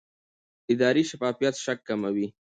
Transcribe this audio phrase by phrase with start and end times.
[0.71, 2.27] اداري شفافیت شک کموي